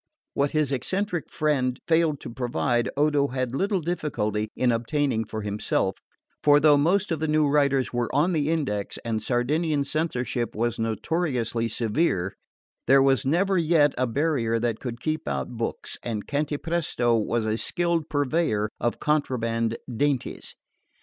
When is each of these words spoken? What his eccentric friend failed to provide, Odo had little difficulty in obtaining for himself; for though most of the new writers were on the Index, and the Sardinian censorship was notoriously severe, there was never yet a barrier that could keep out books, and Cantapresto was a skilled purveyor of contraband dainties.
What 0.33 0.49
his 0.49 0.71
eccentric 0.71 1.31
friend 1.31 1.79
failed 1.87 2.19
to 2.21 2.31
provide, 2.33 2.89
Odo 2.97 3.27
had 3.27 3.53
little 3.55 3.81
difficulty 3.81 4.47
in 4.55 4.71
obtaining 4.71 5.25
for 5.25 5.43
himself; 5.43 5.93
for 6.43 6.59
though 6.59 6.75
most 6.75 7.11
of 7.11 7.19
the 7.19 7.27
new 7.27 7.47
writers 7.47 7.93
were 7.93 8.09
on 8.11 8.33
the 8.33 8.49
Index, 8.49 8.97
and 9.05 9.19
the 9.19 9.23
Sardinian 9.23 9.83
censorship 9.83 10.55
was 10.55 10.79
notoriously 10.79 11.67
severe, 11.67 12.33
there 12.87 13.03
was 13.03 13.27
never 13.27 13.59
yet 13.59 13.93
a 13.95 14.07
barrier 14.07 14.57
that 14.59 14.79
could 14.79 14.99
keep 14.99 15.27
out 15.27 15.49
books, 15.49 15.99
and 16.01 16.25
Cantapresto 16.25 17.15
was 17.15 17.45
a 17.45 17.55
skilled 17.59 18.09
purveyor 18.09 18.69
of 18.79 18.99
contraband 18.99 19.77
dainties. 19.87 20.55